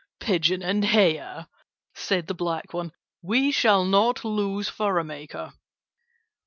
[0.19, 1.45] "Pigeon and Hare!"
[1.93, 2.91] said the black one.
[3.21, 5.53] "We shall not lose furrow maker."